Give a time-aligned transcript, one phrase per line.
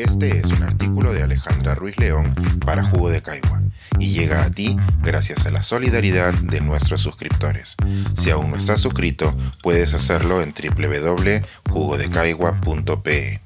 [0.00, 3.60] Este es un artículo de Alejandra Ruiz León para Jugo de Caigua
[3.98, 7.76] y llega a ti gracias a la solidaridad de nuestros suscriptores.
[8.16, 13.42] Si aún no estás suscrito, puedes hacerlo en www.jugodecaigua.pe.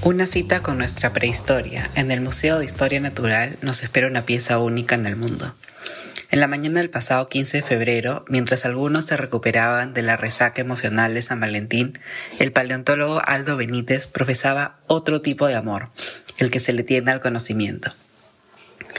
[0.00, 1.90] Una cita con nuestra prehistoria.
[1.94, 5.54] En el Museo de Historia Natural nos espera una pieza única en el mundo.
[6.32, 10.62] En la mañana del pasado 15 de febrero, mientras algunos se recuperaban de la resaca
[10.62, 11.98] emocional de San Valentín,
[12.38, 15.90] el paleontólogo Aldo Benítez profesaba otro tipo de amor,
[16.38, 17.92] el que se le tiene al conocimiento.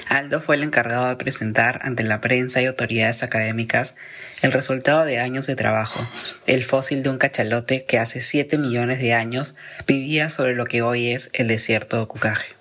[0.09, 3.95] Aldo fue el encargado de presentar ante la prensa y autoridades académicas
[4.41, 6.05] el resultado de años de trabajo,
[6.47, 9.55] el fósil de un cachalote que hace 7 millones de años
[9.87, 12.60] vivía sobre lo que hoy es el desierto de Cucaje.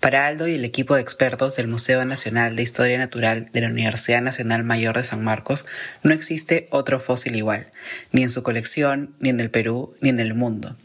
[0.00, 3.68] Para Aldo y el equipo de expertos del Museo Nacional de Historia Natural de la
[3.68, 5.66] Universidad Nacional Mayor de San Marcos,
[6.04, 7.66] no existe otro fósil igual,
[8.12, 10.76] ni en su colección, ni en el Perú, ni en el mundo.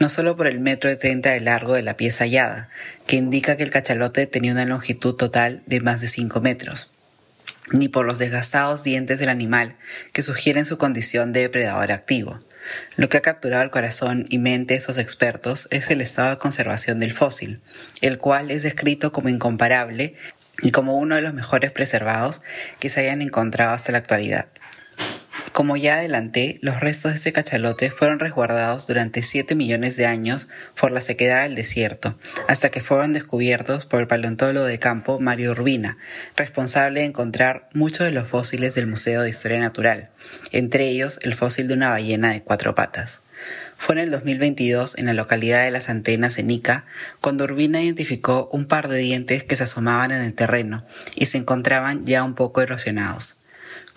[0.00, 2.68] No solo por el metro de 30 de largo de la pieza hallada,
[3.06, 6.92] que indica que el cachalote tenía una longitud total de más de 5 metros
[7.72, 9.76] ni por los desgastados dientes del animal
[10.12, 12.40] que sugieren su condición de depredador activo.
[12.96, 16.38] Lo que ha capturado el corazón y mente de esos expertos es el estado de
[16.38, 17.60] conservación del fósil,
[18.00, 20.14] el cual es descrito como incomparable
[20.62, 22.42] y como uno de los mejores preservados
[22.80, 24.48] que se hayan encontrado hasta la actualidad.
[25.58, 30.46] Como ya adelanté, los restos de este cachalote fueron resguardados durante 7 millones de años
[30.80, 35.50] por la sequedad del desierto, hasta que fueron descubiertos por el paleontólogo de campo Mario
[35.50, 35.98] Urbina,
[36.36, 40.10] responsable de encontrar muchos de los fósiles del Museo de Historia Natural,
[40.52, 43.20] entre ellos el fósil de una ballena de cuatro patas.
[43.74, 46.84] Fue en el 2022, en la localidad de Las Antenas, en Ica,
[47.20, 51.38] cuando Urbina identificó un par de dientes que se asomaban en el terreno y se
[51.38, 53.38] encontraban ya un poco erosionados.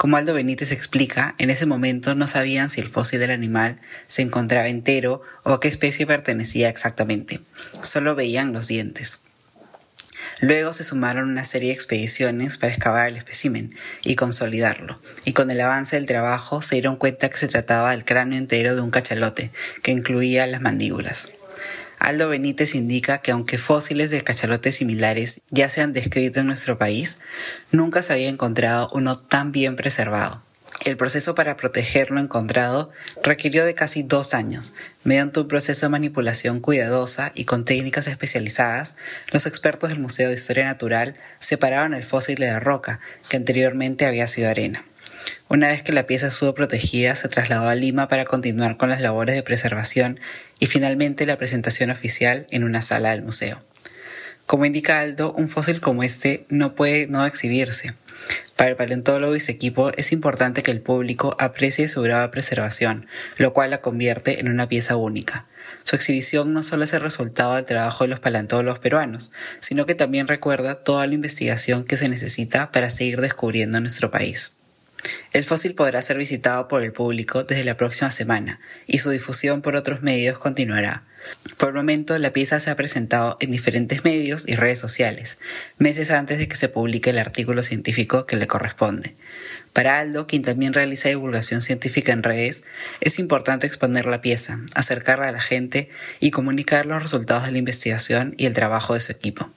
[0.02, 4.24] Como Aldo Benítez explica, en ese momento no sabían si el fósil del animal se
[4.24, 7.40] encontraba entero o a qué especie pertenecía exactamente.
[7.84, 9.20] Solo veían los dientes.
[10.40, 15.52] Luego se sumaron una serie de expediciones para excavar el espécimen y consolidarlo, y con
[15.52, 18.90] el avance del trabajo se dieron cuenta que se trataba del cráneo entero de un
[18.90, 19.52] cachalote,
[19.84, 21.32] que incluía las mandíbulas.
[22.02, 26.80] Aldo Benítez indica que aunque fósiles de cachalotes similares ya se han descrito en nuestro
[26.80, 27.20] país,
[27.72, 30.42] nunca se había encontrado uno tan bien preservado.
[30.84, 32.90] El proceso para proteger lo encontrado
[33.22, 34.74] requirió de casi dos años.
[35.04, 38.96] Mediante un proceso de manipulación cuidadosa y con técnicas especializadas,
[39.32, 44.08] los expertos del Museo de Historia Natural separaron el fósil de la roca, que anteriormente
[44.08, 44.84] había sido arena.
[45.50, 49.02] Una vez que la pieza estuvo protegida, se trasladó a Lima para continuar con las
[49.02, 50.20] labores de preservación
[50.60, 53.62] y finalmente la presentación oficial en una sala del museo.
[54.46, 57.94] Como indica Aldo, un fósil como este no puede no exhibirse.
[58.56, 62.30] Para el paleontólogo y su equipo es importante que el público aprecie su grado de
[62.30, 63.08] preservación,
[63.38, 65.48] lo cual la convierte en una pieza única.
[65.84, 69.96] Su exhibición no solo es el resultado del trabajo de los paleontólogos peruanos, sino que
[69.96, 74.58] también recuerda toda la investigación que se necesita para seguir descubriendo nuestro país.
[75.34, 79.62] El fósil podrá ser visitado por el público desde la próxima semana y su difusión
[79.62, 81.04] por otros medios continuará.
[81.58, 85.38] Por el momento, la pieza se ha presentado en diferentes medios y redes sociales,
[85.78, 89.16] meses antes de que se publique el artículo científico que le corresponde.
[89.74, 92.64] Para Aldo, quien también realiza divulgación científica en redes,
[93.00, 95.90] es importante exponer la pieza, acercarla a la gente
[96.20, 99.50] y comunicar los resultados de la investigación y el trabajo de su equipo.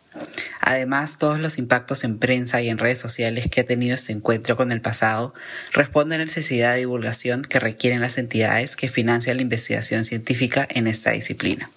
[0.66, 4.56] Además, todos los impactos en prensa y en redes sociales que ha tenido este encuentro
[4.56, 5.34] con el pasado
[5.74, 10.66] responden a la necesidad de divulgación que requieren las entidades que financian la investigación científica
[10.70, 11.68] en esta disciplina.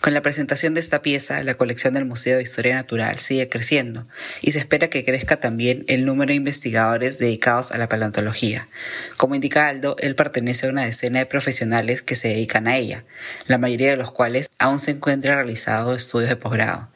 [0.00, 4.06] Con la presentación de esta pieza, la colección del Museo de Historia Natural sigue creciendo
[4.42, 8.68] y se espera que crezca también el número de investigadores dedicados a la paleontología.
[9.16, 13.04] Como indica Aldo, él pertenece a una decena de profesionales que se dedican a ella,
[13.46, 16.88] la mayoría de los cuales aún se encuentra realizando estudios de posgrado.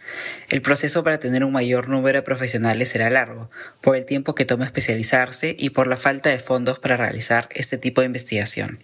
[0.49, 3.51] El proceso para tener un mayor número de profesionales será largo,
[3.83, 7.77] por el tiempo que toma especializarse y por la falta de fondos para realizar este
[7.77, 8.79] tipo de investigación.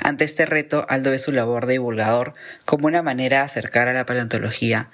[0.00, 3.92] Ante este reto, Aldo ve su labor de divulgador como una manera de acercar a
[3.92, 4.90] la paleontología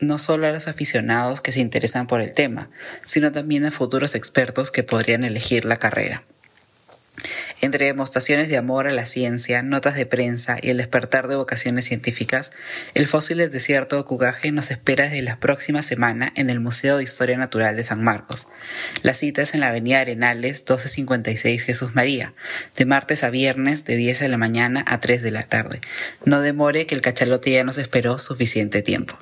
[0.00, 2.68] no solo a los aficionados que se interesan por el tema,
[3.06, 6.24] sino también a futuros expertos que podrían elegir la carrera.
[7.64, 11.86] Entre demostraciones de amor a la ciencia, notas de prensa y el despertar de vocaciones
[11.86, 12.52] científicas,
[12.92, 16.98] el fósil del desierto de Cugaje nos espera desde la próxima semana en el Museo
[16.98, 18.48] de Historia Natural de San Marcos.
[19.02, 22.34] La cita es en la Avenida Arenales 1256 Jesús María,
[22.76, 25.80] de martes a viernes de 10 de la mañana a 3 de la tarde.
[26.26, 29.18] No demore que el cachalote ya nos esperó suficiente tiempo.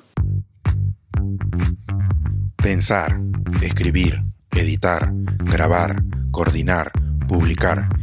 [2.57, 3.21] Pensar,
[3.61, 5.13] escribir, editar,
[5.45, 6.91] grabar, coordinar,
[7.29, 8.02] publicar